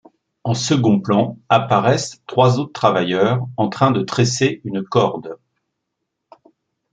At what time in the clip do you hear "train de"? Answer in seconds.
3.69-4.01